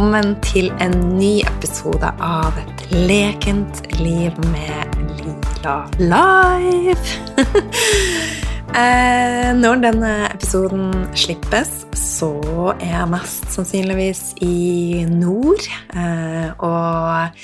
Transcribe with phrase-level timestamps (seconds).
[0.00, 6.94] Velkommen til en ny episode av Et lekent liv med Lila live.
[8.80, 12.30] eh, når denne episoden slippes, så
[12.78, 15.68] er jeg mest sannsynligvis i nord.
[15.92, 17.36] Eh, og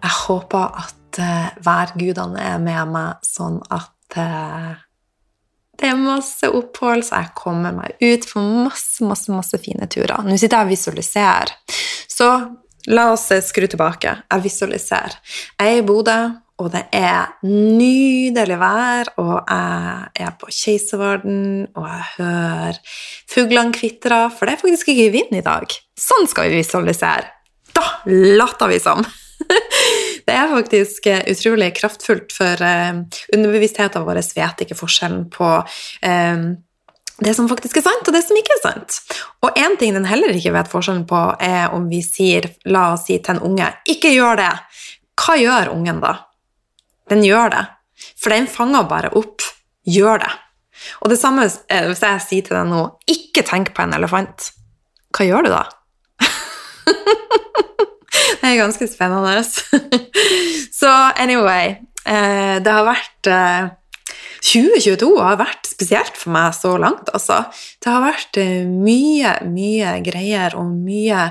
[0.00, 4.16] jeg håper at eh, værgudene er med meg, sånn at
[5.76, 10.24] det er masse opphold, så jeg kommer meg ut på masse, masse, masse fine turer.
[10.24, 11.52] Nå sitter jeg og visualiserer.
[12.08, 12.30] Så
[12.92, 14.14] la oss skru tilbake.
[14.30, 15.18] Jeg visualiserer.
[15.58, 16.16] Jeg er i Bodø,
[16.56, 22.80] og det er nydelig vær, og jeg er på Keiservarden, og jeg hører
[23.28, 25.76] fuglene kvitre, for det er faktisk ikke vind i dag.
[26.00, 27.28] Sånn skal vi visualisere.
[27.76, 29.04] Da later vi som!
[30.26, 33.02] Det er faktisk eh, utrolig kraftfullt, for uh,
[33.34, 36.46] underbevisstheten vår vet ikke forskjellen på uh,
[37.24, 38.98] det som faktisk er sant, og det som ikke er sant.
[39.46, 43.06] Og én ting den heller ikke vet forskjellen på, er om vi sier, la oss
[43.08, 44.58] si til en unge 'ikke gjør det'.
[45.16, 46.12] Hva gjør ungen da?
[47.08, 47.64] Den gjør det.
[48.20, 49.40] For den fanger bare opp
[49.86, 50.36] 'gjør det'.
[51.00, 54.52] Og det samme hvis jeg sier til deg nå 'ikke tenk på en elefant'.
[55.16, 55.64] Hva gjør du da?
[58.40, 59.42] Det er ganske spennende.
[60.80, 63.30] Så anyway eh, Det har vært
[64.46, 67.44] 2022 eh, har vært spesielt for meg så langt, altså.
[67.82, 71.30] Det har vært eh, mye, mye greier og mye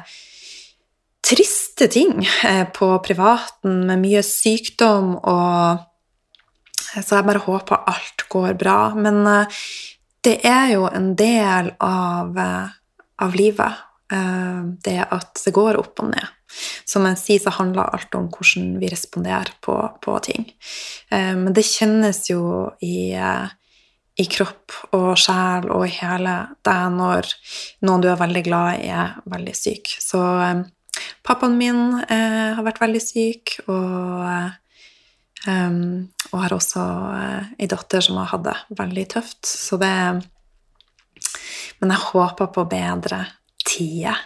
[1.25, 2.19] triste ting
[2.77, 5.81] på privaten, med mye sykdom og
[6.95, 8.93] Så jeg bare håper alt går bra.
[8.95, 9.25] Men
[10.23, 12.38] det er jo en del av,
[13.19, 16.27] av livet, det at det går opp og ned.
[16.85, 20.47] Som jeg sier, så handler alt om hvordan vi responderer på, på ting.
[21.11, 23.47] Eh, men det kjennes jo i, eh,
[24.21, 27.31] i, kropp og sjel og i hele deg når
[27.88, 29.95] noen du er veldig glad i, er veldig syk.
[30.01, 30.61] Så eh,
[31.25, 34.22] pappaen min har vært veldig syk, og,
[35.49, 36.83] og har også
[37.59, 39.41] ei datter som har hatt det veldig tøft.
[39.49, 39.91] Så det
[41.81, 43.25] Men jeg håper på bedre
[43.66, 44.18] tider.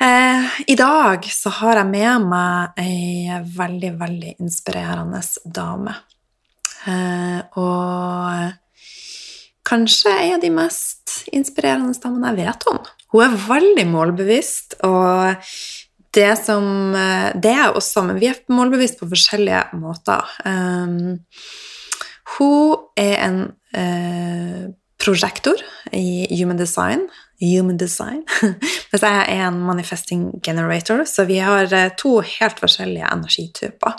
[0.00, 5.94] Eh, I dag så har jeg med meg ei veldig, veldig inspirerende dame.
[6.84, 8.52] Eh, og
[9.64, 12.82] kanskje ei av de mest inspirerende damene jeg vet om.
[13.14, 15.48] Hun er veldig målbevisst, og
[16.14, 20.22] det som Det er også, men vi er målbevisst på forskjellige måter.
[22.36, 23.38] Hun er en
[24.98, 25.58] prosjektor
[25.90, 27.08] i Human Design
[27.40, 28.22] human design.
[28.90, 33.96] Mens jeg er en manifesting generator, så vi har eh, to helt forskjellige energityper.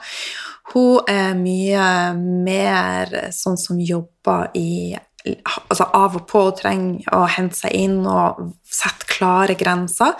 [0.73, 7.57] Hun er mye mer sånn som jobber i altså Av og på trenger å hente
[7.57, 10.15] seg inn og sette klare grenser,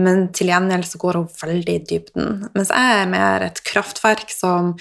[0.00, 2.34] men til gjengjeld så går hun veldig i dybden.
[2.56, 4.74] Mens jeg er mer et kraftverk som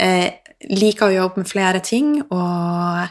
[0.00, 0.40] eh,
[0.70, 3.04] liker å jobbe med flere ting, og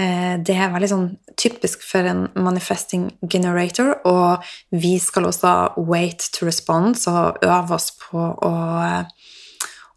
[0.00, 1.08] eh, det er veldig sånn
[1.40, 4.44] typisk for en manifesting generator, og
[4.74, 5.54] vi skal også
[5.90, 8.54] wait to respond, så øve oss på å,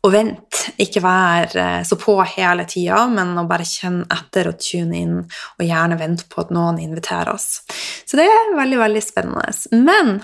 [0.04, 0.62] å vent.
[0.82, 5.20] Ikke være eh, så på hele tida, men å bare kjenne etter og tune inn,
[5.24, 7.62] og gjerne vente på at noen inviterer oss.
[8.06, 9.54] Så det er veldig, veldig spennende.
[9.80, 10.18] Men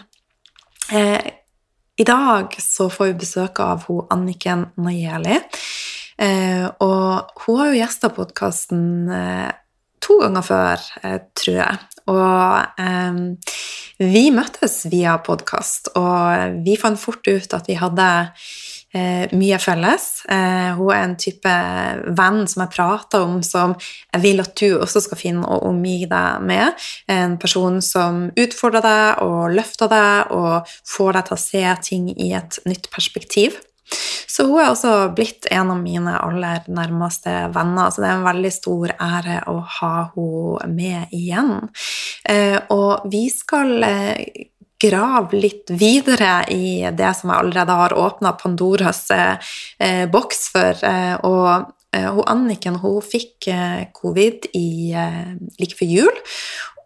[0.91, 1.31] eh,
[1.99, 5.39] i dag så får vi besøk av hun Anniken Najeli.
[6.19, 8.85] Eh, og hun har jo gjesta podkasten
[9.15, 9.49] eh,
[10.03, 11.79] to ganger før, eh, tror jeg.
[12.11, 13.19] Og eh,
[13.99, 18.09] vi møttes via podkast, og vi fant fort ut at vi hadde
[18.93, 20.07] eh, mye felles.
[20.29, 21.53] Eh, hun er en type
[22.17, 26.03] venn som jeg prater om, som jeg vil at du også skal finne å omgi
[26.09, 26.89] deg med.
[27.11, 32.13] En person som utfordrer deg og løfter deg og får deg til å se ting
[32.15, 33.59] i et nytt perspektiv.
[34.29, 38.27] Så hun er også blitt en av mine aller nærmeste venner, så det er en
[38.27, 41.55] veldig stor ære å ha henne med igjen.
[42.29, 48.33] Eh, og vi skal eh, grave litt videre i det som jeg allerede har åpna
[48.39, 50.87] Pandoras eh, boks for.
[51.27, 53.47] og hun Anniken hun fikk
[53.97, 54.93] covid i,
[55.57, 56.19] like før jul.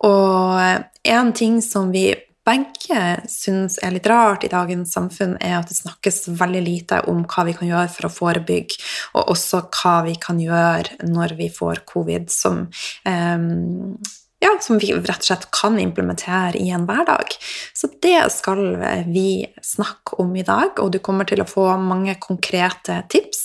[0.08, 2.06] Og en ting som vi
[2.44, 7.24] begge syns er litt rart i dagens samfunn, er at det snakkes veldig lite om
[7.30, 8.80] hva vi kan gjøre for å forebygge,
[9.16, 12.66] og også hva vi kan gjøre når vi får covid, som,
[13.08, 13.96] um,
[14.44, 17.32] ja, som vi rett og slett kan implementere i en hverdag.
[17.74, 18.62] Så det skal
[19.08, 23.44] vi snakke om i dag, og du kommer til å få mange konkrete tips.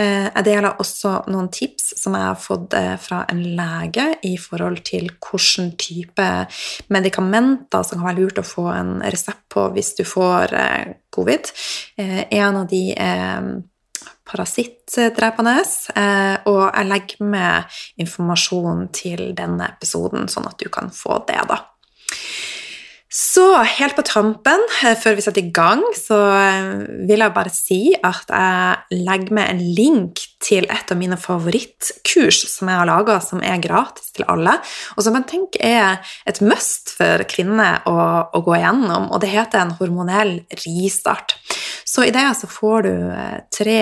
[0.00, 4.34] Eh, jeg deler også noen tips som jeg har fått eh, fra en lege i
[4.40, 6.28] forhold til hvilken type
[6.92, 11.52] medikamenter som kan være lurt å få en resept på hvis du får eh, covid.
[11.98, 13.52] En av de er
[14.32, 15.58] parasittdrepende,
[16.48, 21.60] og jeg legger med informasjon til denne episoden, sånn at du kan få det, da.
[23.12, 26.68] Så helt på tampen, eh, før vi setter i gang, så eh,
[27.10, 32.38] vil jeg bare si at jeg legger med en link til et av mine favorittkurs
[32.48, 34.54] som jeg har laga, som er gratis til alle,
[34.96, 37.98] og som jeg tenker er et must for kvinner å,
[38.32, 41.36] å gå igjennom, og det heter en hormonell ristart.
[41.84, 43.78] Så i det så får du eh, tre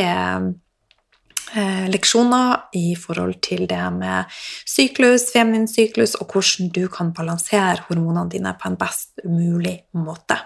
[1.91, 4.31] leksjoner i forhold til det med
[4.69, 10.39] syklus, feminin syklus, og hvordan du kan balansere hormonene dine på en best mulig måte.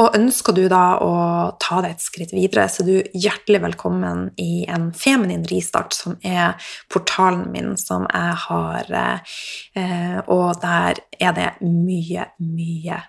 [0.00, 1.12] Og ønsker du da å
[1.60, 6.16] ta deg et skritt videre, så er du hjertelig velkommen i en feminin ristart, som
[6.24, 6.56] er
[6.92, 8.92] portalen min som jeg har,
[9.76, 13.02] eh, og der er det mye, mye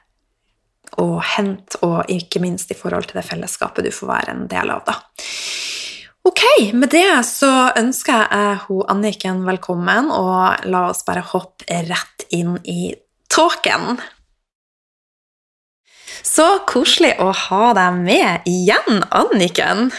[0.99, 4.73] å hente, og ikke minst i forhold til det fellesskapet du får være en del
[4.75, 4.99] av, da.
[6.23, 12.23] Ok, med det så ønsker jeg hun Anniken velkommen, og la oss bare hoppe rett
[12.31, 12.93] inn i
[13.27, 13.97] tåken.
[16.23, 19.89] Så koselig å ha deg med igjen, Anniken.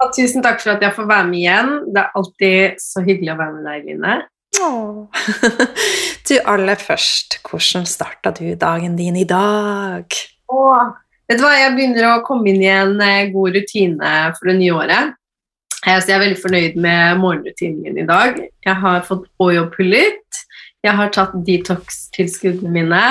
[0.00, 1.70] Ja, tusen takk for at jeg får være med igjen.
[1.94, 4.18] Det er alltid så hyggelig å være med deg, Line.
[6.26, 10.18] Du, aller først, hvordan starta du dagen din i dag?
[10.50, 10.90] Åh,
[11.30, 14.58] vet du hva, Jeg begynner å komme inn i en eh, god rutine for det
[14.58, 15.16] nye året.
[15.80, 18.36] Så jeg er veldig fornøyd med morgenrutinen min i dag.
[18.66, 20.42] Jeg har fått Oyo-pullet.
[20.84, 23.04] Jeg har tatt detox-tilskuddene mine.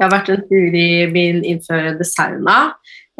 [0.00, 2.58] Jeg har vært en tur i min innførende sauna.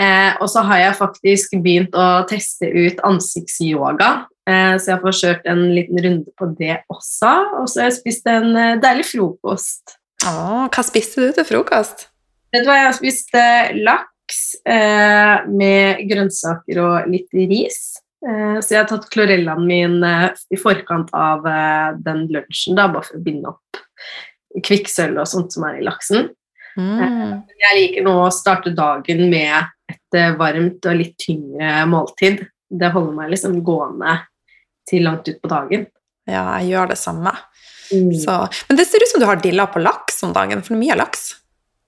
[0.00, 4.10] Eh, og så har jeg faktisk begynt å teste ut ansiktsyoga.
[4.48, 7.34] Eh, så jeg får kjørt en liten runde på det også.
[7.60, 9.98] Og så har jeg spist en eh, deilig frokost.
[10.26, 12.08] Åh, hva spiste du til frokost?
[12.50, 18.00] Vet du hva, Jeg har spist eh, laks eh, med grønnsaker og litt ris.
[18.28, 22.88] Eh, så jeg har tatt klorellaen min eh, i forkant av eh, den lunsjen, da,
[22.92, 23.80] bare for å binde opp
[24.66, 26.28] kvikksølv og sånt som er i laksen.
[26.78, 27.40] Mm.
[27.58, 32.44] Jeg liker nå å starte dagen med et varmt og litt tyngre måltid.
[32.70, 34.16] Det holder meg liksom gående
[34.88, 35.86] til langt ut på dagen.
[36.30, 37.32] Ja, jeg gjør det samme.
[37.90, 38.12] Mm.
[38.22, 38.36] Så,
[38.68, 40.84] men det ser ut som du har dilla på laks om dagen, for det er
[40.84, 41.24] mye laks.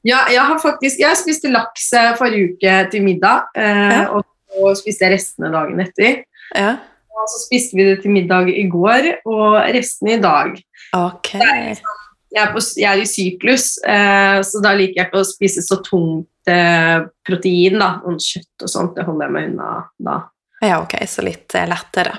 [0.06, 3.50] Ja, jeg har faktisk Jeg spiste laks forrige uke til middag.
[3.54, 4.06] ja.
[4.10, 4.26] og
[4.60, 6.22] og spiste jeg restene dagen etter.
[6.56, 6.76] Ja.
[7.12, 10.56] Og så spiste vi det til middag i går, og restene i dag.
[10.96, 11.34] Ok.
[11.38, 11.98] Liksom,
[12.32, 15.64] jeg, er på, jeg, er i syklus, eh, så da liker jeg ikke å spise
[15.64, 17.78] så tungt eh, protein.
[17.82, 20.18] da, og Kjøtt og sånt, det holder jeg meg unna da.
[20.62, 22.16] Ja, ok, så litt eh, lettere.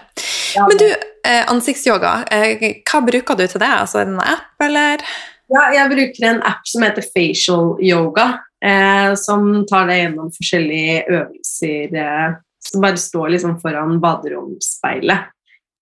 [0.53, 0.87] Ja, Men du,
[1.25, 3.71] eh, ansiktsyoga, eh, hva bruker du til det?
[3.71, 5.05] Altså, Er en app, eller?
[5.53, 8.25] Ja, jeg bruker en app som heter Facial Yoga
[8.63, 11.93] eh, som tar deg gjennom forskjellige øvelser.
[11.93, 15.31] Eh, som bare står liksom foran baderomsspeilet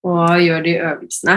[0.02, 1.36] og gjør de øvelsene.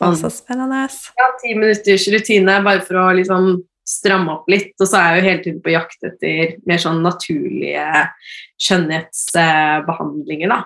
[0.00, 0.86] Og, så spennende.
[1.20, 4.72] Ja, ti minutters rutine bare for å liksom stramme opp litt.
[4.80, 7.86] Og så er jeg jo hele tiden på jakt etter mer sånn naturlige
[8.62, 10.60] skjønnhetsbehandlinger, da.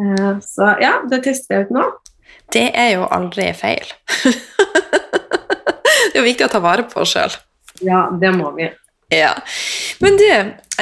[0.00, 1.86] Eh, så ja, det tester jeg ut nå.
[2.54, 3.92] Det er jo aldri feil.
[6.18, 7.34] det er jo viktig å ta vare på oss sjøl.
[7.86, 8.66] Ja, det må vi.
[9.08, 9.36] Ja.
[9.98, 10.30] Men du,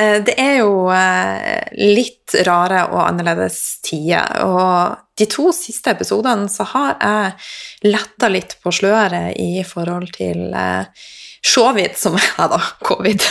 [0.01, 4.41] eh, det er jo eh, litt rare og annerledes tider.
[4.47, 10.51] Og de to siste episodene så har jeg letta litt på sløret i forhold til
[10.57, 11.07] eh,
[11.47, 13.23] Showvid, som er da covid.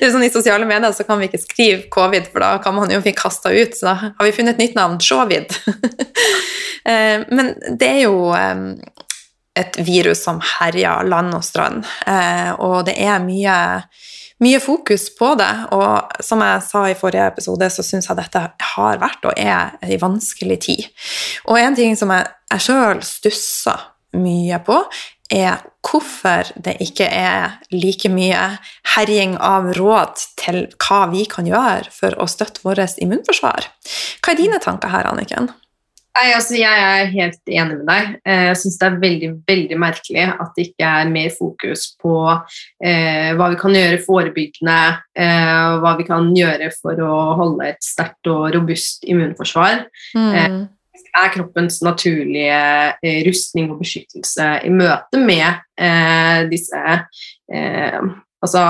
[0.00, 2.74] Det er sånn I sosiale medier så kan vi ikke skrive covid, for da kan
[2.74, 3.78] man jo bli kasta ut.
[3.78, 5.54] Så da har vi funnet et nytt navn, Showvid.
[6.88, 8.32] Men det er jo
[9.58, 11.82] et virus som herjer land og strand,
[12.62, 13.58] og det er mye
[14.38, 15.50] mye fokus på det.
[15.74, 19.76] Og som jeg sa i forrige episode, så syns jeg dette har vært og er
[19.82, 20.88] en vanskelig tid.
[21.50, 23.88] Og en ting som jeg, jeg sjøl stusser
[24.18, 24.80] mye på,
[25.28, 28.44] er hvorfor det ikke er like mye
[28.94, 33.68] herjing av råd til hva vi kan gjøre for å støtte vårt immunforsvar.
[34.22, 35.50] Hva er dine tanker her, Anniken?
[36.18, 38.14] Nei, altså Jeg er helt enig med deg.
[38.26, 42.14] Eh, jeg syns det er veldig veldig merkelig at det ikke er mer fokus på
[42.26, 44.78] eh, hva vi kan gjøre forebyggende,
[45.14, 49.84] eh, hva vi kan gjøre for å holde et sterkt og robust immunforsvar.
[50.18, 50.34] Mm.
[50.34, 50.58] Eh,
[51.18, 52.58] er kroppens naturlige
[52.98, 55.46] eh, rustning og beskyttelse i møte med
[55.78, 56.82] eh, disse
[57.48, 58.64] altså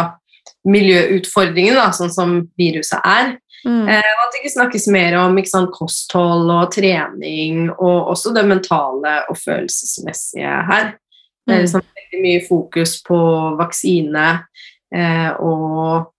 [0.68, 3.36] miljøutfordringene, da, sånn som viruset er.
[3.66, 3.88] Mm.
[3.90, 8.44] Eh, og at det ikke snakkes mer om sant, kosthold og trening, og også det
[8.46, 10.92] mentale og følelsesmessige her.
[11.46, 11.64] Det er Mm.
[11.64, 13.18] liksom veldig mye fokus på
[13.58, 14.26] vaksine
[14.94, 16.12] eh, og,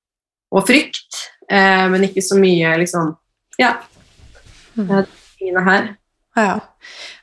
[0.52, 3.16] og frykt, eh, men ikke så mye liksom
[3.60, 3.76] Ja.
[4.76, 4.88] Mm.
[4.88, 5.96] det er her.
[6.36, 6.60] Ja.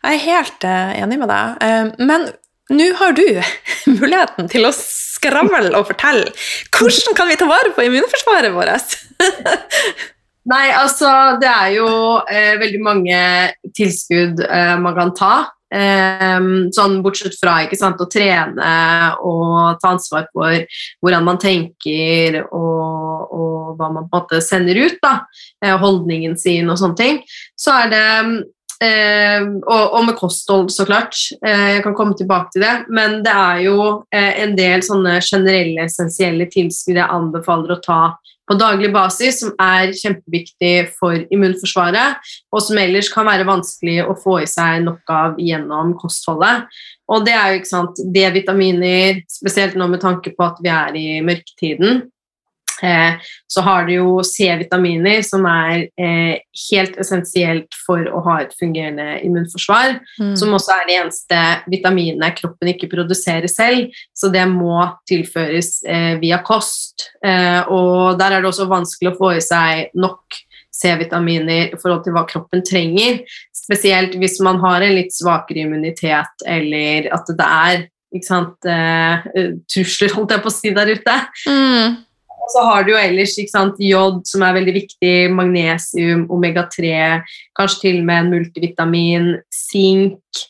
[0.04, 1.56] Jeg er helt eh, enig med deg.
[1.62, 2.28] Eh, men
[2.70, 3.22] nå har du
[4.00, 6.32] muligheten til å skravle og fortelle.
[6.74, 8.96] Hvordan kan vi ta vare på immunforsvaret vårt?
[10.46, 11.10] Nei, altså
[11.42, 11.90] det er jo
[12.30, 13.20] eh, veldig mange
[13.74, 15.34] tilskudd eh, man kan ta.
[15.66, 18.66] Eh, sånn bortsett fra sant, å trene
[19.26, 20.62] og ta ansvar for
[21.02, 25.24] hvordan man tenker og, og hva man på en måte sender ut, da,
[25.64, 27.18] eh, holdningen sin og sånne ting,
[27.58, 28.04] så er det
[28.86, 31.18] eh, og, og med kosthold, så klart.
[31.42, 32.76] Eh, jeg kan komme tilbake til det.
[32.86, 38.00] Men det er jo en del sånne generelle, essensielle tilskudd jeg anbefaler å ta
[38.46, 42.20] på daglig basis, som er kjempeviktig for immunforsvaret,
[42.54, 46.68] og som ellers kan være vanskelig å få i seg nok av gjennom kostholdet.
[47.10, 50.98] Og det er jo ikke sant, D-vitaminer, spesielt nå med tanke på at vi er
[50.98, 52.06] i mørketiden.
[52.82, 53.16] Eh,
[53.48, 59.20] så har du jo C-vitaminer, som er eh, helt essensielt for å ha et fungerende
[59.24, 60.36] immunforsvar Mm.
[60.36, 61.38] som også er de eneste
[61.70, 64.78] vitaminene kroppen ikke produserer selv, så det må
[65.08, 67.10] tilføres eh, via kost.
[67.24, 70.38] Eh, og der er det også vanskelig å få i seg nok
[70.76, 73.20] C-vitaminer i forhold til hva kroppen trenger,
[73.54, 77.86] spesielt hvis man har en litt svakere immunitet, eller at det er
[78.24, 79.24] sant, eh,
[79.68, 81.16] trusler, holdt jeg på å si, der ute.
[81.48, 81.96] Mm.
[82.46, 86.92] Og så har du jo ellers sant, jod, som er veldig viktig, magnesium, omega-3,
[87.58, 90.44] kanskje til og med en multivitamin, sink.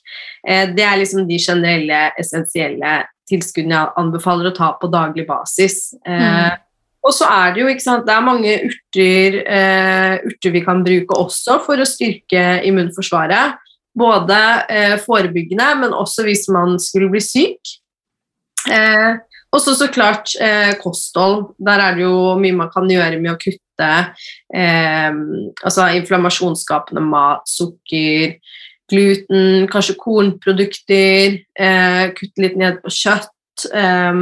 [0.45, 5.95] Eh, det er liksom de generelle, essensielle tilskuddene jeg anbefaler å ta på daglig basis.
[6.05, 6.63] Eh, Mm.
[7.07, 10.83] Og så er det jo ikke sant, det er mange urter, eh, urter vi kan
[10.83, 13.61] bruke også for å styrke immunforsvaret.
[13.97, 14.39] Både
[14.69, 17.77] eh, forebyggende, men også hvis man skulle bli syk.
[18.73, 19.17] Eh,
[19.55, 21.53] og så så klart eh, kosthold.
[21.63, 23.91] Der er det jo mye man kan gjøre med å kutte
[24.55, 25.19] eh,
[25.63, 28.37] altså inflammasjonsskapende mat, sukker,
[28.91, 31.41] gluten, kanskje kornprodukter.
[31.59, 33.33] Eh, kutte litt ned på kjøtt.
[33.73, 34.13] eh,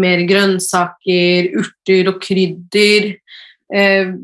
[0.00, 3.10] mer grønnsaker, urter og krydder.
[3.68, 4.14] Eh,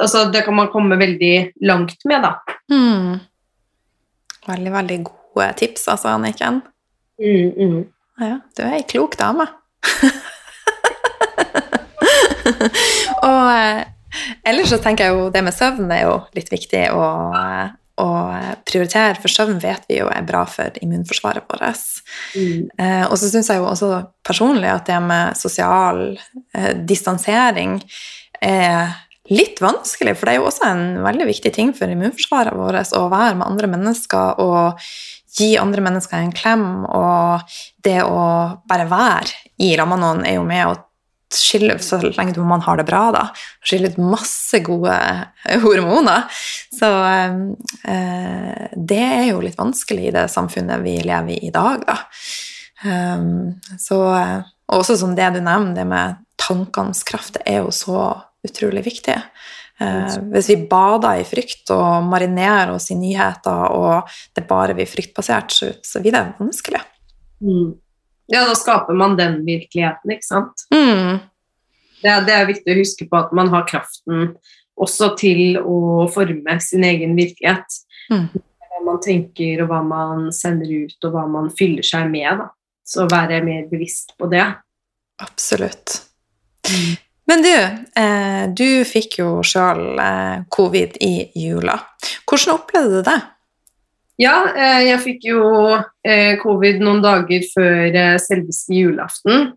[0.00, 2.32] altså det kan man komme veldig langt med, da.
[2.72, 3.20] Mm.
[4.48, 6.62] Veldig, veldig gode tips, altså, Anniken.
[7.20, 7.80] Mm, mm.
[8.20, 9.46] Ja, du er ei klok dame.
[13.26, 13.84] og eh,
[14.48, 17.04] ellers så tenker jeg jo det med søvn er jo litt viktig å,
[18.04, 18.08] å
[18.68, 21.84] prioritere, for søvn vet vi jo er bra for immunforsvaret vårt.
[22.36, 22.68] Mm.
[22.76, 23.92] Eh, og så syns jeg jo også
[24.26, 27.78] personlig at det med sosial eh, distansering
[28.40, 28.98] er
[29.30, 33.04] litt vanskelig, for det er jo også en veldig viktig ting for immunforsvaret vårt å
[33.12, 34.80] være med andre mennesker og
[35.38, 37.46] gi andre mennesker en klem, og
[37.84, 38.22] det å
[38.68, 40.78] bare være i lag noen er jo med å
[41.30, 43.24] skille, så lenge man har det bra, da,
[43.62, 44.96] skille ut masse gode
[45.64, 46.26] hormoner.
[46.74, 51.86] Så eh, det er jo litt vanskelig i det samfunnet vi lever i i dag,
[51.86, 52.00] da.
[52.80, 53.98] Um, så,
[54.72, 58.04] også som det du nevner, det med tankenes kraft, det er jo så
[58.46, 59.18] utrolig viktig.
[59.80, 64.88] Eh, hvis vi bader i frykt og marinerer oss i nyheter, og det bare blir
[64.88, 66.82] fryktbasert, så, så blir det vanskelig.
[67.40, 67.72] Mm.
[68.30, 70.66] Ja, da skaper man den virkeligheten, ikke sant.
[70.74, 71.18] Mm.
[72.00, 74.34] Det, det er viktig å huske på at man har kraften
[74.80, 77.80] også til å forme sin egen virkelighet.
[78.12, 78.28] Mm.
[78.70, 82.44] Hva man tenker, og hva man sender ut, og hva man fyller seg med.
[82.44, 82.50] Da.
[82.86, 84.46] Så være mer bevisst på det.
[85.20, 86.00] Absolutt.
[87.28, 87.52] Men du,
[88.00, 91.76] eh, du fikk jo sjøl eh, covid i jula.
[92.26, 93.20] Hvordan opplevde du det?
[94.20, 95.44] Ja, eh, jeg fikk jo
[96.04, 99.52] eh, covid noen dager før eh, selveste julaften.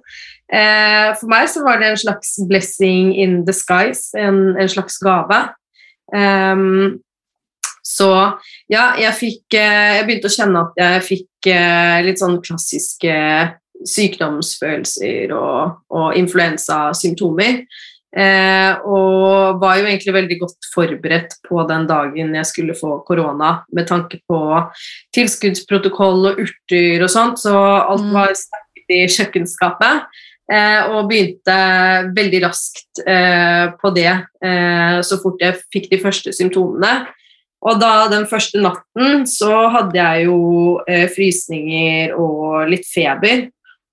[0.53, 5.41] Eh, For meg så var det en slags blessing in disguise, en, en slags gave.
[6.13, 7.01] Um,
[7.83, 8.09] så
[8.69, 11.47] ja, jeg fikk Jeg begynte å kjenne at jeg fikk
[12.05, 13.15] litt sånn klassiske
[13.89, 17.63] sykdomsfølelser og, og influensasymptomer.
[18.13, 23.63] Eh, og var jo egentlig veldig godt forberedt på den dagen jeg skulle få korona,
[23.73, 24.41] med tanke på
[25.17, 28.13] tilskuddsprotokoll og urter og sånt, så alt Mm.
[28.13, 30.05] var sterkt i kjøkkenskapet.
[30.51, 31.55] Eh, og begynte
[32.13, 34.11] veldig raskt eh, på det
[34.43, 37.07] eh, så fort jeg fikk de første symptomene.
[37.63, 43.47] Og da den første natten så hadde jeg jo eh, frysninger og litt feber.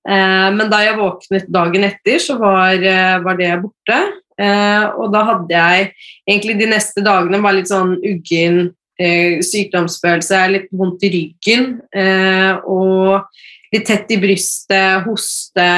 [0.09, 3.99] Eh, men da jeg våknet dagen etter, så var, eh, var det borte.
[4.41, 5.91] Eh, og da hadde jeg
[6.29, 12.57] egentlig de neste dagene var litt sånn uggen eh, sykdomsfølelse, litt vondt i ryggen eh,
[12.65, 13.29] og
[13.75, 15.69] litt tett i brystet, hoste,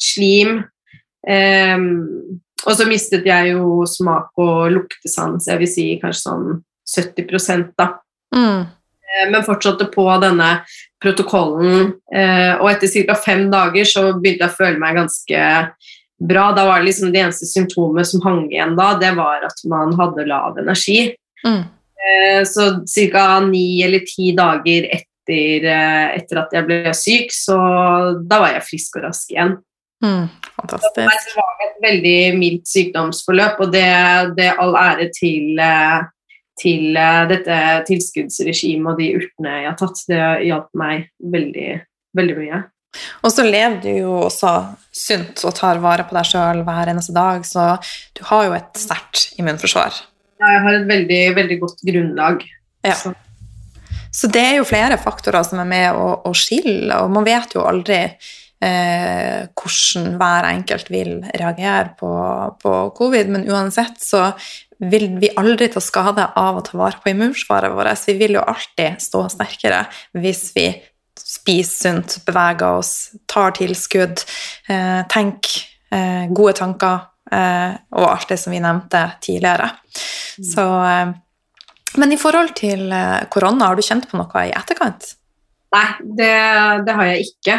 [0.00, 0.64] slim.
[2.66, 6.48] Og så mistet jeg jo smak og luktesans, jeg vil si kanskje sånn
[6.86, 7.90] 70 da.
[8.34, 8.66] Mm.
[9.06, 10.50] Eh, men fortsatte på denne
[11.02, 11.92] protokollen.
[12.14, 13.16] Eh, og etter ca.
[13.18, 15.42] fem dager så begynte jeg å føle meg ganske
[16.16, 16.48] bra.
[16.56, 19.94] Da var det liksom det eneste symptomet som hang igjen da, det var at man
[19.98, 21.12] hadde lav energi.
[21.46, 21.62] Mm.
[22.06, 22.70] Eh, så
[23.12, 23.28] ca.
[23.44, 25.70] ni eller ti dager etter,
[26.16, 27.56] etter, at jeg ble syk, så
[28.22, 29.56] da var jeg frisk og rask igjen.
[30.04, 30.98] Mm, fantastisk.
[31.00, 33.88] Det var et veldig mildt sykdomsforløp, og det,
[34.36, 35.58] det all ære til
[36.60, 37.58] til uh, dette
[37.88, 40.02] tilskuddsregimet og de urtene jeg har tatt.
[40.08, 41.68] Det hjalp meg veldig,
[42.16, 42.62] veldig mye.
[43.24, 44.52] Og så lever du jo også
[44.94, 47.74] sunt og tar vare på deg sjøl hver eneste dag, så
[48.16, 50.00] du har jo et sterkt immunforsvar.
[50.40, 52.42] Ja, jeg har et veldig, veldig godt grunnlag.
[52.86, 52.96] Ja.
[52.96, 53.12] Så.
[54.12, 54.32] så.
[54.32, 57.64] det er jo flere faktorer som er med å, å skille, og man vet jo
[57.66, 62.12] aldri eh, hvordan hver enkelt vil reagere på,
[62.62, 64.28] på covid, men uansett så
[64.78, 68.04] vil vi aldri ta skade av å ta vare på immunsvaret vårt.
[68.08, 70.68] Vi vil jo alltid stå sterkere hvis vi
[71.16, 74.20] spiser sunt, beveger oss, tar tilskudd,
[74.68, 79.70] eh, tenker eh, gode tanker eh, og alt det som vi nevnte tidligere.
[80.36, 80.48] Mm.
[80.52, 85.14] Så, eh, men i forhold til eh, korona, har du kjent på noe i etterkant?
[85.74, 85.88] Nei,
[86.20, 86.36] det,
[86.86, 87.58] det har jeg ikke.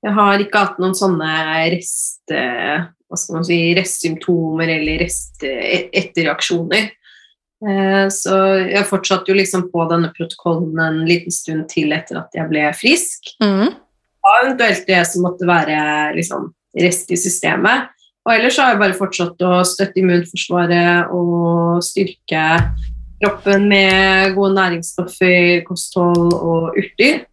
[0.00, 1.32] Jeg har ikke hatt noen sånne
[1.72, 2.32] rest
[3.10, 6.90] hva skal man si, restsymptomer eller rest, etterreaksjoner.
[7.60, 8.36] Eh, så
[8.70, 12.68] jeg fortsatte jo liksom på denne protokollen en liten stund til etter at jeg ble
[12.76, 13.32] frisk.
[13.42, 13.74] Mm.
[14.20, 15.80] Og eventuelt det som måtte være
[16.16, 17.90] liksom, rest i systemet.
[18.28, 22.44] Og ellers har jeg bare fortsatt å støtte immunforsvaret og styrke
[23.20, 27.24] kroppen med gode næringsstoffer, kosthold og urter.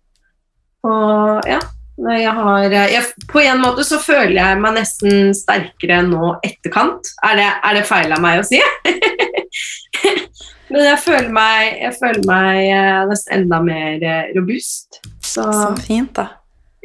[0.87, 1.59] Og ja,
[1.97, 7.09] jeg har, eh, jeg, på en måte så føler jeg meg nesten sterkere nå etterkant.
[7.25, 8.61] Er det, er det feil av meg å si?
[10.69, 15.01] Men jeg føler meg, jeg føler meg eh, nesten enda mer eh, robust.
[15.17, 16.29] Så, så fint, da.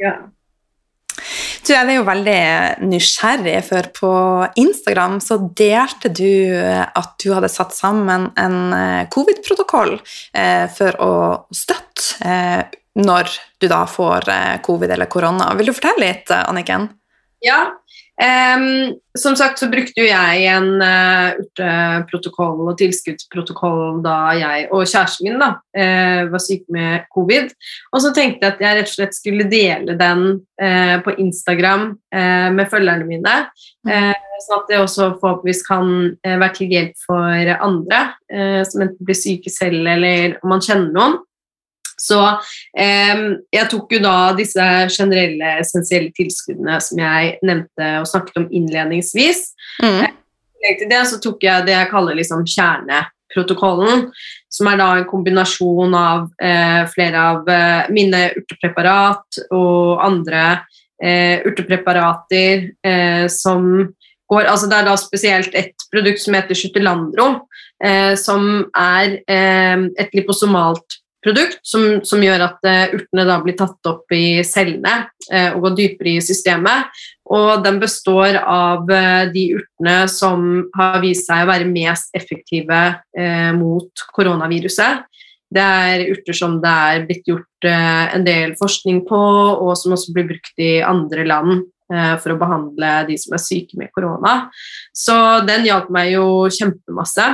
[0.01, 0.17] Ja.
[1.63, 2.39] Du, jeg er jo veldig
[2.89, 4.13] nysgjerrig, for på
[4.59, 8.73] Instagram så delte du at du hadde satt sammen en
[9.13, 9.93] covid-protokoll
[10.75, 11.13] for å
[11.55, 15.53] støtte når du da får eh, covid eller korona.
[15.57, 16.89] Vil du fortelle litt, eh, Anniken?
[17.43, 17.73] Ja.
[18.13, 24.85] Um, som sagt så brukte jo jeg en uh, urteprotokoll og tilskuddsprotokoll da jeg og
[24.85, 27.49] kjæresten min da, uh, var syk med covid.
[27.89, 30.23] Og så tenkte jeg at jeg rett og slett skulle dele den
[30.61, 33.31] uh, på Instagram med følgerne mine.
[33.83, 35.87] sånn at det også forhåpentligvis kan
[36.21, 38.01] være til hjelp for andre
[38.69, 41.15] som enten blir syke selv eller om man kjenner noen.
[41.99, 42.19] Så
[42.77, 48.49] eh, jeg tok jo da disse generelle, essensielle tilskuddene som jeg nevnte og snakket om
[48.51, 49.49] innledningsvis.
[49.83, 50.13] Mm.
[50.63, 54.07] I til det så tok jeg det jeg kaller liksom kjerneprotokollen,
[54.51, 60.45] som er da en kombinasjon av eh, flere av eh, mine urtepreparat og andre
[61.03, 63.89] eh, urtepreparater eh, som
[64.31, 67.25] går Altså det er da spesielt et produkt som heter Skytterlandro,
[67.83, 73.89] eh, som er et liposomalt produkt som, som gjør at uh, urtene da blir tatt
[73.89, 74.95] opp i cellene
[75.31, 76.91] uh, og går dypere i systemet.
[77.33, 82.83] Og den består av uh, de urtene som har vist seg å være mest effektive
[83.57, 85.05] mot koronaviruset.
[85.53, 89.19] Det er urter som det er blitt gjort en del forskning på,
[89.53, 91.61] og som også blir brukt i andre land
[92.23, 94.47] for å behandle de som er syke med korona.
[94.97, 97.27] Så den hjalp meg jo kjempemasse.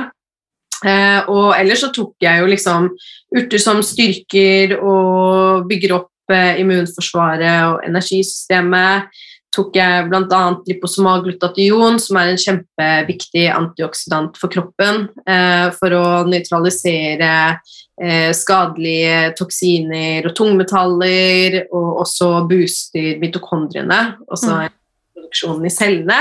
[0.86, 2.88] Eh, og ellers så tok jeg jo liksom
[3.36, 9.10] urter som styrker og bygger opp eh, immunforsvaret og energisystemet.
[9.50, 10.40] Tok jeg bl.a.
[10.70, 19.32] liposomal glutation, som er en kjempeviktig antioksidant for kroppen, eh, for å nøytralisere eh, skadelige
[19.40, 24.78] toksiner og tungmetaller, og også booster mitokondriene, altså mm.
[25.18, 26.20] produksjonen i cellene.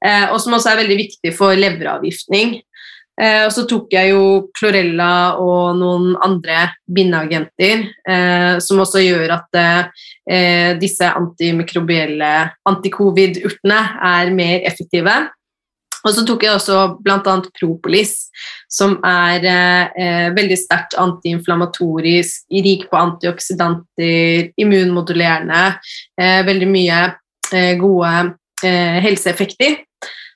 [0.00, 2.60] Eh, og som også er veldig viktig for leveravgiftning.
[3.20, 4.22] Eh, og så tok jeg jo
[4.56, 12.32] Chlorella og noen andre bindeagenter, eh, som også gjør at eh, disse antimikrobielle
[12.70, 13.82] antikovid-urtene
[14.14, 15.18] er mer effektive.
[16.00, 17.34] Og så tok jeg også bl.a.
[17.58, 18.14] propolis,
[18.72, 25.64] som er eh, veldig sterkt antiinflamatorisk, rik på antioksidanter, immunmodulerende,
[26.20, 27.02] eh, veldig mye
[27.52, 29.78] eh, gode helseeffekter.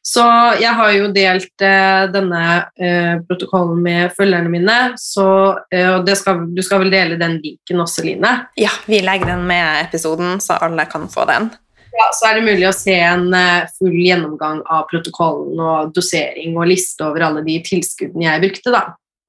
[0.05, 0.23] Så
[0.61, 2.41] jeg har jo delt eh, denne
[2.77, 5.27] eh, protokollen med følgerne mine, så
[5.73, 8.35] eh, og det skal, du skal vel dele den linken også, Line?
[8.61, 11.49] Ja, vi legger den med episoden, så alle kan få den.
[11.95, 16.59] Ja, så er det mulig å se en eh, full gjennomgang av protokollen og dosering
[16.59, 18.85] og liste over alle de tilskuddene jeg brukte, da.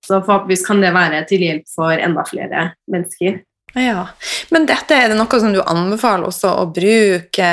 [0.05, 3.39] Så forhåpentligvis kan det være til hjelp for enda flere mennesker.
[3.75, 4.07] Ja,
[4.55, 7.49] Men dette er det noe som du anbefaler også å bruke?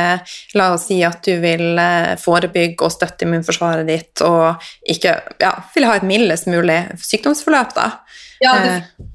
[0.55, 5.51] La oss si at du vil eh, forebygge og støtte immunforsvaret ditt og ikke ja,
[5.75, 7.89] vil ha et mildest mulig sykdomsforløp, da?
[8.43, 9.11] Ja, Eh, det,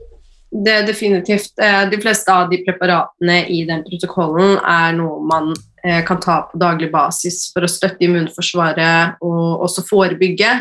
[0.66, 1.56] det er definitivt.
[1.64, 5.54] Eh, De fleste av de preparatene i den protokollen er noe man
[5.86, 10.58] eh, kan ta på daglig basis for å støtte immunforsvaret og også forebygge.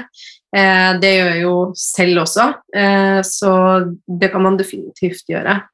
[0.55, 3.55] Eh, Det gjør jeg jo selv også, eh, så
[4.07, 5.65] det kan man definitivt gjøre.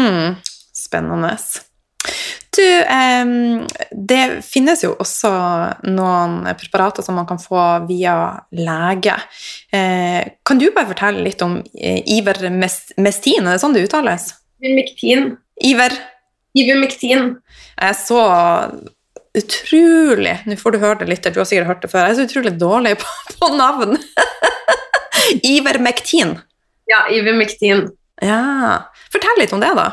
[0.00, 0.36] Mm,
[0.76, 1.36] spennende.
[2.56, 2.64] Du,
[4.08, 5.30] det finnes jo også
[5.86, 8.14] noen preparater som man kan få via
[8.56, 9.14] lege.
[9.70, 14.32] Eh, kan du bare fortelle litt om eh, Ivermestin, er det sånn det uttales?
[14.60, 15.28] Ivermektin.
[15.70, 15.94] Iver?
[16.58, 17.36] Ivermektin.
[17.76, 18.24] Jeg er så
[19.38, 22.08] utrolig Nå får du høre det litt, du har sikkert hørt det før.
[22.08, 23.94] Jeg er så utrolig dårlig på, på navn.
[25.54, 26.34] Ivermektin.
[26.90, 27.86] Ja, Ivermektin.
[28.20, 28.89] Ja.
[29.12, 29.88] Fortell litt om det, da.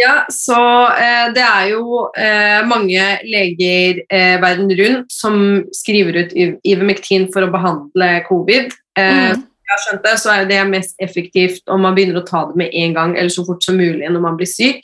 [0.00, 0.56] Ja, så
[0.96, 5.34] eh, det er jo eh, mange leger eh, verden rundt som
[5.76, 8.72] skriver ut Iv- Ivermectin for å behandle covid.
[8.96, 9.42] Eh, Mm.
[9.70, 12.56] jeg har skjønt det, så er det mest effektivt om man begynner å ta det
[12.58, 14.80] med en gang eller så fort som mulig når man blir syk.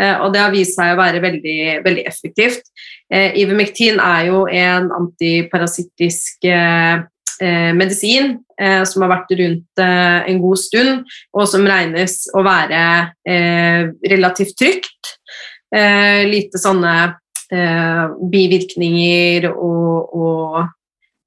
[0.00, 2.68] Eh, og det har vist seg å være veldig, veldig effektivt.
[3.10, 7.00] Eh, Ivermectin er jo en antiparasittisk eh,
[7.42, 12.42] eh, medisin eh, som har vært rundt eh, en god stund, og som regnes å
[12.46, 12.82] være
[13.28, 15.14] eh, relativt trygt.
[15.74, 16.94] Eh, lite sånne
[17.52, 20.58] eh, bivirkninger og, og,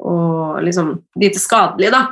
[0.02, 2.08] og liksom lite skadelig, da.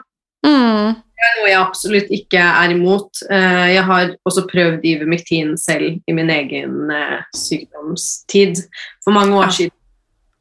[0.46, 0.98] Mm.
[1.20, 3.24] Det er noe jeg absolutt ikke er imot.
[3.28, 6.94] Eh, Jeg har også prøvd Ivermectin selv i min egen
[7.36, 8.62] sykdomstid
[9.04, 9.76] for mange år siden.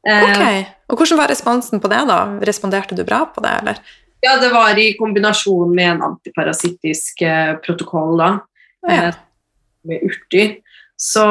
[0.07, 0.75] Eh, Ok.
[0.89, 2.19] Og hvordan var responsen på det, da?
[2.49, 3.81] Responderte du bra på det, eller?
[4.25, 8.31] Ja, det var i kombinasjon med en antiparasittisk eh, protokoll da,
[8.87, 9.03] Ja.
[9.09, 9.13] eh,
[9.87, 10.57] med urter.
[10.99, 11.21] Så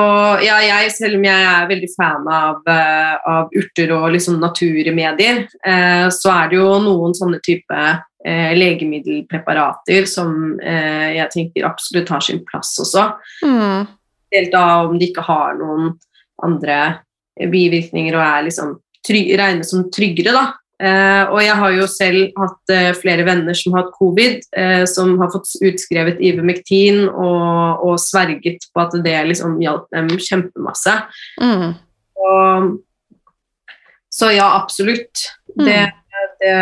[0.41, 5.43] ja, jeg, selv om jeg er veldig fan av, eh, av urter og liksom naturmedier,
[5.67, 7.77] eh, så er det jo noen sånne type
[8.25, 13.05] eh, legemiddelpreparater som eh, jeg tenker absolutt har sin plass også.
[13.45, 13.85] Mm.
[14.33, 15.93] Helt da om de ikke har noen
[16.45, 17.03] andre
[17.37, 20.47] bivirkninger og er liksom regnes som tryggere, da.
[20.79, 24.85] Eh, og jeg har jo selv hatt eh, flere venner som har hatt covid, eh,
[24.87, 30.95] som har fått utskrevet Ivermectin og, og sverget på at det liksom hjalp dem kjempemasse.
[31.43, 31.73] Mm.
[32.29, 32.71] Og,
[34.15, 35.27] så ja, absolutt.
[35.59, 35.81] Det,
[36.39, 36.57] det,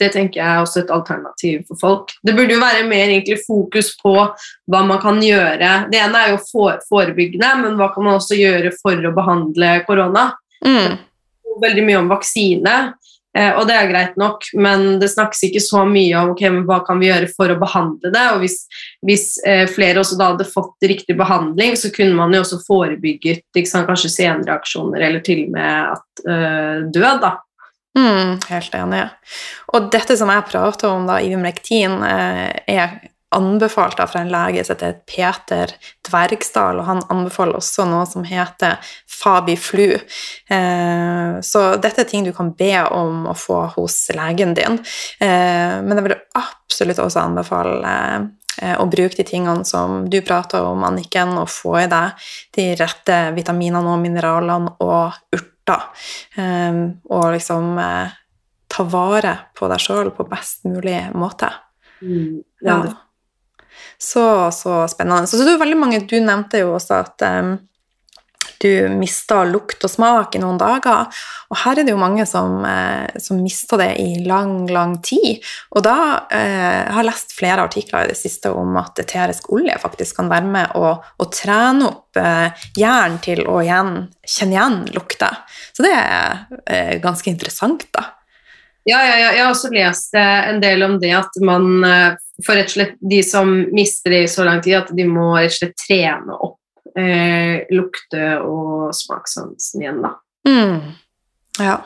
[0.00, 2.14] det tenker jeg er også et alternativ for folk.
[2.24, 5.90] Det burde jo være mer egentlig fokus på hva man kan gjøre.
[5.92, 9.74] Det ene er jo for, forebyggende, men hva kan man også gjøre for å behandle
[9.88, 10.30] korona?
[10.64, 10.96] Mm.
[11.62, 12.74] Veldig mye om vaksine,
[13.36, 16.80] eh, og det er greit nok, men det snakkes ikke så mye om okay, hva
[16.86, 18.24] kan vi gjøre for å behandle det.
[18.34, 18.58] Og hvis,
[19.06, 23.64] hvis eh, flere også da hadde fått riktig behandling, så kunne man jo også forebygget
[23.64, 27.24] sant, kanskje senreaksjoner eller til og med at, eh, død.
[27.24, 27.34] da.
[27.94, 29.02] Mm, helt enig.
[29.70, 32.96] Og dette som jeg prater om, da, i vimlektin, er
[33.34, 35.72] anbefalt av fra en lege som heter Peter
[36.08, 38.78] Dvergsdal, og han anbefaler også noe som heter
[39.10, 39.96] Fabiflu.
[40.48, 44.80] Eh, så dette er ting du kan be om å få hos legen din.
[45.20, 47.94] Eh, men jeg vil absolutt også anbefale
[48.60, 52.68] eh, å bruke de tingene som du prater om, Anniken, og få i deg de
[52.80, 55.88] rette vitaminene og mineralene og urter.
[57.08, 57.78] Og liksom
[58.74, 61.48] ta vare på deg sjøl på best mulig måte.
[62.00, 63.03] Ja, Ja.
[63.98, 65.28] Så, så spennende.
[65.30, 67.54] Så, så det er veldig mange, Du nevnte jo også at um,
[68.64, 71.10] du mista lukt og smak i noen dager.
[71.52, 75.44] Og her er det jo mange som, eh, som mista det i lang, lang tid.
[75.76, 75.96] Og da
[76.32, 80.32] eh, jeg har lest flere artikler i det siste om at eterisk olje faktisk kan
[80.32, 85.40] være med å, å trene opp eh, hjernen til å igjen kjenne igjen lukter.
[85.76, 88.08] Så det er eh, ganske interessant, da.
[88.84, 92.16] Ja, ja, ja, jeg har også lest eh, en del om det at man eh,
[92.42, 95.32] for rett og slett de som mister det i så lang tid, at de må
[95.36, 100.14] rett og slett trene opp eh, lukte- og smakssansen igjen, da.
[100.48, 100.94] Mm.
[101.62, 101.78] Ja.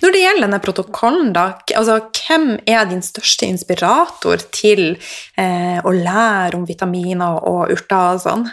[0.00, 1.46] Når det gjelder denne protokollen, da,
[1.76, 4.84] altså, hvem er din største inspirator til
[5.38, 8.46] eh, å lære om vitaminer og urter og sånn?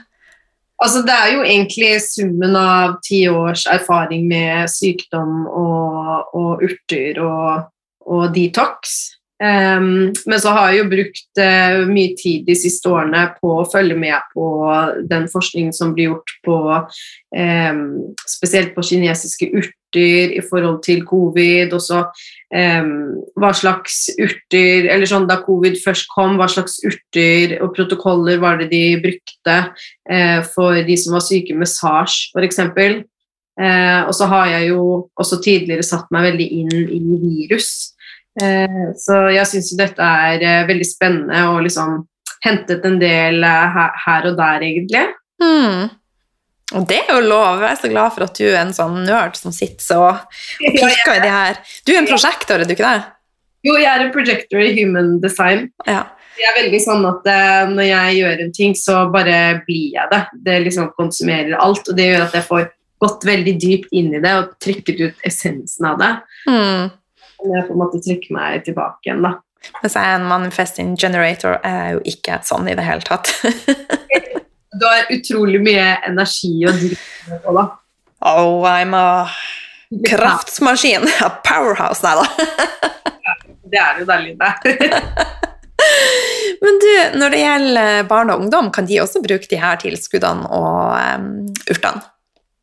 [0.83, 7.21] Altså, det er jo egentlig summen av ti års erfaring med sykdom og, og urter
[7.23, 7.69] og,
[8.09, 8.97] og detox.
[9.43, 13.65] Um, men så har jeg jo brukt uh, mye tid de siste årene på å
[13.67, 14.45] følge med på
[15.09, 17.81] den forskningen som blir gjort på um,
[18.29, 21.75] Spesielt på kinesiske urter i forhold til covid.
[21.75, 22.93] Og så um,
[23.35, 28.61] hva slags urter Eller sånn da covid først kom, hva slags urter og protokoller var
[28.61, 32.63] det de brukte uh, for de som var syke med SARS, f.eks.
[33.59, 34.85] Uh, og så har jeg jo
[35.19, 37.91] også tidligere satt meg veldig inn i virus.
[38.41, 41.99] Eh, så jeg syns dette er eh, veldig spennende og liksom
[42.43, 45.03] hentet en del eh, her og der, egentlig.
[45.43, 45.91] Mm.
[46.73, 47.61] Og det er jo lov.
[47.61, 50.23] Jeg er så glad for at du er en sånn nerd som sitter så og
[50.79, 51.61] pirker i de her.
[51.85, 53.05] Du er en prosjektor, er du ikke det?
[53.63, 55.69] Jo, jeg er en projector i human design.
[55.87, 56.07] Ja.
[56.33, 57.27] Jeg er veldig sånn at
[57.69, 60.23] når jeg gjør en ting, så bare blir jeg det.
[60.47, 62.65] Det liksom konsumerer alt, og det gjør at jeg får
[63.03, 66.11] gått veldig dypt inn i det og trykket ut essensen av det.
[66.49, 66.89] Mm
[67.51, 69.35] jeg på en måte trykke meg tilbake igjen, da.
[69.81, 73.31] Mens er en manifesting generator, er jo ikke sånn i det hele tatt.
[74.79, 77.67] du har utrolig mye energi å drive på, da.
[78.23, 79.29] Oh, I'm a
[80.07, 81.07] kraftsmaskin.
[81.23, 82.25] A powerhouse, nei da.
[83.71, 84.51] det er jo deilig, det.
[86.63, 90.47] Men du, når det gjelder barn og ungdom, kan de også bruke de her tilskuddene
[90.47, 91.29] og um,
[91.67, 92.03] urtene?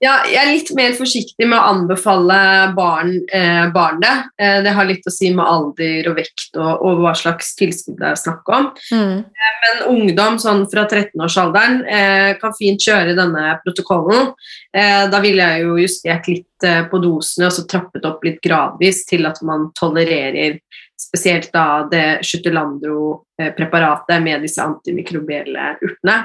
[0.00, 2.36] Ja, jeg er litt mer forsiktig med å anbefale
[2.72, 4.12] barn, eh, barn det.
[4.40, 7.98] Eh, det har litt å si med alder og vekt og, og hva slags tilskudd
[8.00, 8.70] det er snakk om.
[8.96, 9.28] Mm.
[9.28, 14.32] Eh, men ungdom sånn fra 13-årsalderen eh, kan fint kjøre denne protokollen.
[14.72, 18.40] Eh, da ville jeg jo justert litt eh, på dosene og så trappet opp litt
[18.40, 20.62] gradvis til at man tolererer
[21.00, 26.22] spesielt da det Schutelandro-preparatet med disse antimikrobielle urtene.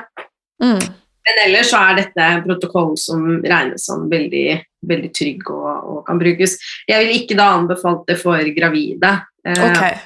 [0.63, 0.79] Mm.
[1.25, 6.19] Men ellers så er dette protokollen som regnes som veldig, veldig trygg og, og, kan
[6.21, 6.57] brukes.
[6.85, 9.13] Jeg vil ikke da anbefale det for gravide.
[9.47, 9.97] Eh, okay.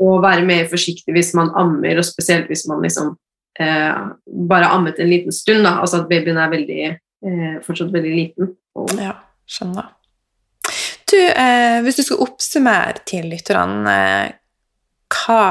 [0.00, 3.12] Og være mer forsiktig hvis man ammer, og spesielt hvis man liksom
[3.60, 4.00] eh,
[4.48, 5.64] bare ammet en liten stund.
[5.68, 8.56] da, Altså at babyen er veldig, eh, fortsatt veldig liten.
[8.76, 9.12] Og, ja,
[9.48, 9.92] skjønner.
[11.06, 14.32] Du, eh, hvis du skal oppsummere til lytterne, eh,
[15.12, 15.44] hva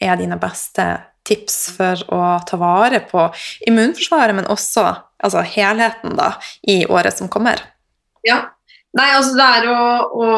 [0.00, 0.90] er dine beste
[1.30, 3.28] tips for å ta vare på
[3.70, 4.88] immunforsvaret, men også
[5.20, 6.34] altså helheten da,
[6.68, 7.62] i året som kommer?
[8.26, 8.48] Ja.
[8.96, 9.82] Nei, altså det er å,
[10.18, 10.30] å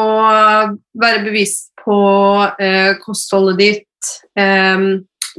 [1.00, 1.96] være bevisst på
[2.60, 4.10] eh, kostholdet ditt.
[4.36, 4.84] Eh,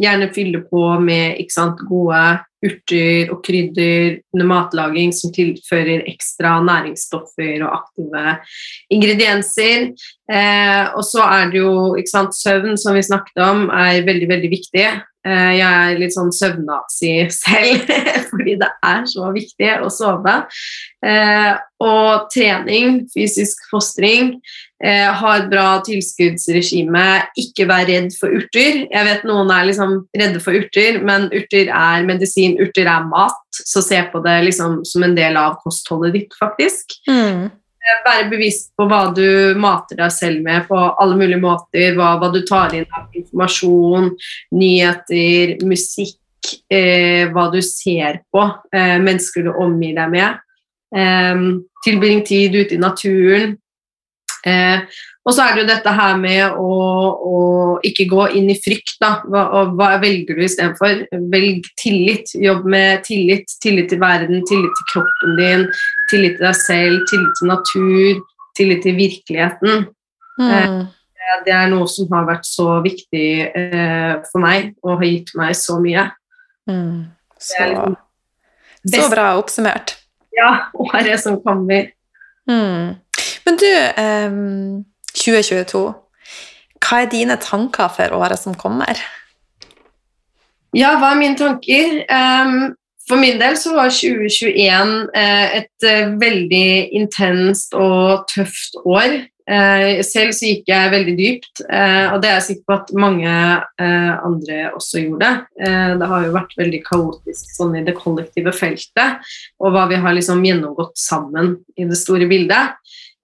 [0.02, 2.24] gjerne fylle på med sant, gode
[2.64, 8.38] urter og krydder under matlaging som tilfører ekstra næringsstoffer og aktive
[8.94, 9.90] ingredienser.
[10.32, 11.74] Eh, og så er det jo
[12.10, 14.88] sant, søvn, som vi snakket om, er veldig, veldig viktig.
[15.24, 17.92] Eh, jeg er litt sånn søvnnazi selv,
[18.28, 20.42] fordi det er så viktig å sove.
[21.04, 24.36] Eh, og trening, fysisk fostring,
[24.84, 27.06] eh, ha et bra tilskuddsregime,
[27.40, 28.84] ikke vær redd for urter.
[28.84, 33.40] Jeg vet noen er liksom redde for urter, men urter er medisin, urter er mat.
[33.64, 36.98] Så se på det liksom som en del av kostholdet ditt, faktisk.
[37.08, 37.52] Mm.
[37.84, 41.98] Eh, være bevisst på hva du mater deg selv med på alle mulige måter.
[41.98, 44.14] Hva, hva du tar inn av informasjon,
[44.56, 46.20] nyheter, musikk.
[46.72, 48.44] Eh, hva du ser på,
[48.76, 50.40] eh, mennesker du omgir deg med.
[50.96, 51.44] Eh,
[51.84, 53.58] tilbring tid ute i naturen.
[54.46, 54.80] Eh,
[55.24, 56.72] og så er det jo dette her med å,
[57.16, 57.38] å
[57.88, 58.98] ikke gå inn i frykt.
[59.00, 59.14] Da.
[59.32, 61.06] Hva, hva velger du istedenfor?
[61.32, 62.34] Velg tillit.
[62.36, 63.56] Jobb med tillit.
[63.64, 65.66] Tillit til verden, tillit til kroppen din,
[66.12, 68.22] tillit til deg selv, tillit til natur,
[68.60, 69.88] tillit til virkeligheten.
[70.42, 70.52] Mm.
[70.52, 75.36] Eh, det er noe som har vært så viktig eh, for meg og har gitt
[75.40, 76.10] meg så mye.
[76.68, 77.04] Mm.
[77.40, 78.00] Så, liksom
[78.92, 79.96] så, bra oppsummert.
[80.36, 80.66] Ja.
[80.76, 81.94] Året som kommer.
[82.44, 82.98] Mm.
[83.48, 83.70] Men du
[84.04, 84.82] um
[85.24, 85.84] 2022.
[86.84, 89.00] Hva er dine tanker for året som kommer?
[90.76, 92.02] Ja, hva er mine tanker?
[93.08, 99.24] For min del så var 2021 uh, et uh, veldig intenst og tøft år.
[99.44, 103.32] Uh, selv så gikk jeg veldig dypt, og det er jeg sikker på at mange
[103.84, 105.32] andre også gjorde.
[106.00, 109.20] det har jo vært veldig kaotisk sånn i det kollektive feltet,
[109.60, 112.80] og hva vi har liksom gjennomgått sammen i det store bildet.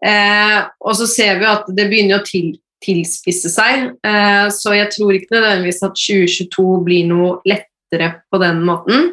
[0.06, 4.92] Eh, og så ser vi at det begynner å til, tilspisse seg, eh, så jeg
[4.96, 9.10] tror ikke nødvendigvis at 2022 blir noe lettere på den måten.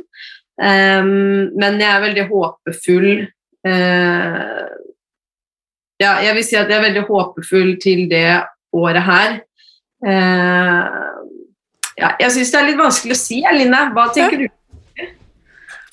[0.62, 4.62] Eh, men jeg er veldig håpefull eh,
[6.00, 8.28] Ja, jeg vil si at jeg er veldig håpefull til det
[8.76, 9.36] året her.
[10.04, 11.12] Eh,
[11.96, 13.86] ja, jeg syns det er litt vanskelig å si, Eline.
[13.96, 14.48] Hva tenker du?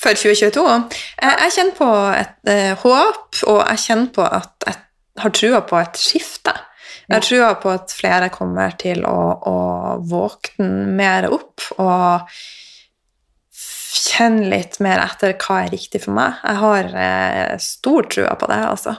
[0.04, 0.63] For 2022?
[1.24, 4.80] Jeg kjenner på et uh, håp, og jeg kjenner på at jeg
[5.24, 6.56] har trua på et skifte.
[7.04, 9.58] Jeg har trua på at flere kommer til å, å
[10.08, 12.30] våkne mer opp og
[13.94, 16.39] kjenne litt mer etter hva er riktig for meg.
[16.42, 18.96] Jeg har eh, stor trua på det, altså.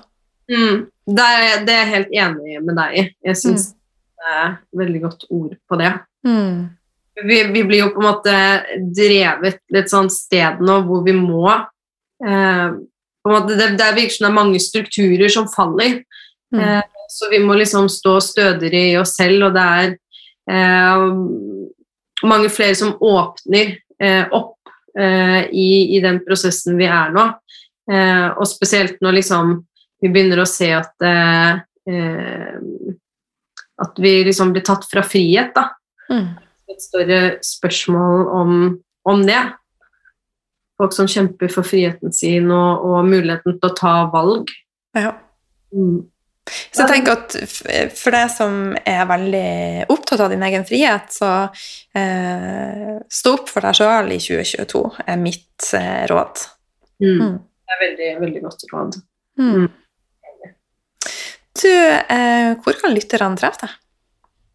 [0.51, 0.85] Mm.
[1.09, 3.05] Det, er, det er jeg helt enig med deg i.
[3.31, 5.93] Jeg syns det er veldig godt ord på det.
[6.29, 6.71] Mm.
[7.23, 8.35] Vi, vi blir jo på en måte
[8.97, 11.47] drevet litt sånn sted nå hvor vi må
[12.27, 12.75] eh,
[13.29, 16.01] måte, det, det virker som det er mange strukturer som faller.
[16.55, 16.61] Mm.
[16.61, 19.95] Eh, så vi må liksom stå stødigere i oss selv, og det er
[20.51, 21.05] eh,
[22.27, 27.29] mange flere som åpner eh, opp eh, i, i, den prosessen vi er nå.
[27.93, 29.59] Eh, og spesielt når liksom
[30.03, 31.63] vi begynner å se at eh,
[33.83, 35.69] at vi liksom blir tatt fra frihet, da.
[36.11, 36.29] Mm.
[36.75, 38.57] Et større spørsmål om,
[39.07, 39.43] om det.
[40.81, 44.51] Folk som kjemper for friheten sin og, og muligheten til å ta valg.
[44.99, 45.15] Ja.
[45.75, 46.03] Mm.
[46.45, 47.37] Så jeg tenker at
[47.97, 51.31] for deg som er veldig opptatt av din egen frihet, så
[51.97, 56.43] eh, stå opp for deg sjøl i 2022, er mitt eh, råd.
[57.01, 57.15] Mm.
[57.15, 57.39] Mm.
[57.41, 59.01] Det er veldig, veldig godt råd.
[59.41, 59.65] Mm.
[61.55, 63.81] Du, eh, hvor kan lytterne treffe deg?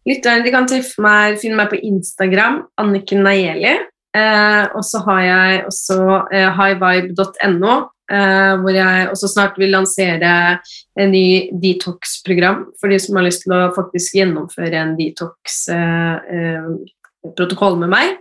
[0.08, 0.68] Lytterne de kan
[1.04, 3.76] meg, finne meg på Instagram, Anniken Nayeli.
[4.16, 5.98] Eh, og så har jeg også
[6.34, 7.74] eh, highvibe.no,
[8.10, 10.32] eh, hvor jeg også snart vil lansere
[10.98, 14.96] en ny detox-program for de som har lyst til å faktisk gjennomføre en
[17.20, 18.14] detox-protokoll med meg.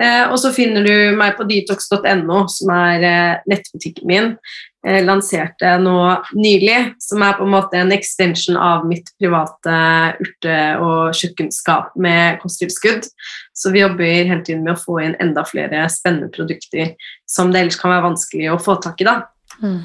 [0.00, 4.36] Eh, og så finner du meg på detox.no, som er eh, nettbutikken min.
[4.82, 5.94] Jeg lanserte nå
[6.34, 9.76] nylig, som er på en måte en extension av mitt private
[10.18, 13.06] urte- og kjøkkenskap med kosttilskudd.
[13.54, 16.96] Så vi jobber hele tiden med å få inn enda flere spennende produkter
[17.30, 19.06] som det ellers kan være vanskelig å få tak i.
[19.06, 19.20] da.
[19.62, 19.84] Mm.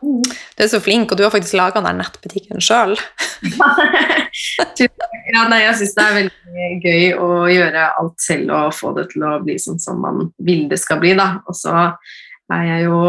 [0.00, 2.96] Du er så flink, og du har faktisk laga den nettbutikken sjøl.
[4.80, 9.08] ja, nei, jeg syns det er veldig gøy å gjøre alt selv og få det
[9.12, 11.14] til å bli sånn som man vil det skal bli.
[11.18, 11.28] da.
[11.48, 11.74] Og så
[12.52, 13.00] er jeg jo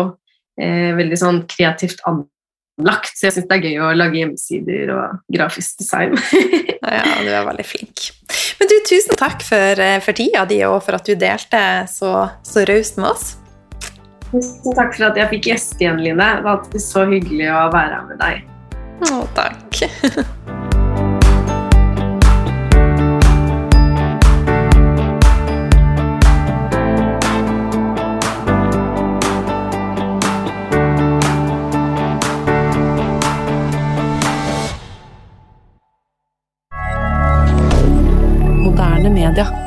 [0.59, 5.19] eh, veldig sånn kreativt anlagt, så jeg syns det er gøy å lage hjemmesider og
[5.31, 6.17] grafisk design.
[6.99, 8.11] ja, du er veldig flink.
[8.59, 12.67] Men du, tusen takk for, for tida di, og for at du delte så, så
[12.67, 13.31] raust med oss.
[14.31, 16.27] Tusen takk for at jeg fikk gjeste igjen, Line.
[16.37, 18.47] Det var alltid så hyggelig å være her med deg.
[19.03, 19.83] Å, takk.
[38.63, 39.60] Moderne media.